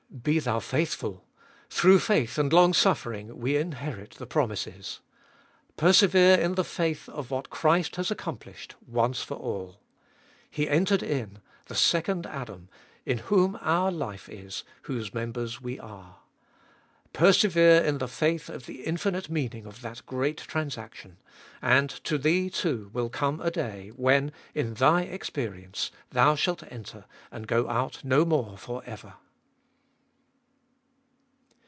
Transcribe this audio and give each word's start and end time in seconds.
Be 0.23 0.37
thou 0.39 0.59
faithful, 0.59 1.25
through 1.69 1.97
faith 1.99 2.37
and 2.37 2.53
longsuffering 2.53 3.39
we 3.39 3.55
inherit 3.57 4.11
the 4.15 4.27
promises. 4.27 4.99
Persevere 5.77 6.35
in 6.37 6.55
the 6.55 6.65
faith 6.65 7.09
of 7.09 7.31
what 7.31 7.49
Christ 7.49 7.95
has 7.95 8.11
accomplished 8.11 8.75
once 8.85 9.23
for 9.23 9.33
all. 9.35 9.79
He 10.47 10.69
entered 10.69 11.01
in, 11.01 11.39
the 11.67 11.75
Second 11.75 12.27
Adam, 12.27 12.67
in 13.03 13.19
whom 13.19 13.57
our 13.61 13.89
life 13.89 14.29
is, 14.29 14.63
whose 14.83 15.11
members 15.13 15.59
we 15.59 15.79
are. 15.79 16.17
Persevere 17.13 17.81
in 17.81 17.97
the 17.97 18.07
faith 18.09 18.47
of 18.47 18.67
the 18.67 18.83
infinite 18.83 19.29
meaning 19.29 19.65
of 19.65 19.81
that 19.81 20.05
great 20.05 20.37
transaction. 20.37 21.17
And 21.63 21.89
to 22.03 22.19
thee, 22.19 22.51
too, 22.51 22.91
will 22.93 23.09
come 23.09 23.39
a 23.41 23.49
day 23.49 23.89
when, 23.95 24.33
in 24.53 24.75
thy 24.75 25.03
experience, 25.03 25.89
thou 26.11 26.35
shalt 26.35 26.63
enter, 26.69 27.05
and 27.31 27.47
go 27.47 27.67
out 27.69 28.03
no 28.03 28.23
more 28.25 28.55
for 28.57 28.83
ever. 28.85 29.13